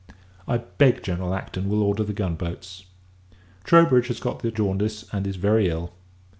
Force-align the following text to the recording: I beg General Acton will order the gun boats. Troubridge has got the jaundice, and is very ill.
I 0.47 0.57
beg 0.57 1.03
General 1.03 1.35
Acton 1.35 1.69
will 1.69 1.83
order 1.83 2.03
the 2.03 2.11
gun 2.11 2.33
boats. 2.33 2.85
Troubridge 3.63 4.07
has 4.07 4.19
got 4.19 4.39
the 4.39 4.49
jaundice, 4.49 5.05
and 5.13 5.27
is 5.27 5.35
very 5.35 5.69
ill. 5.69 5.93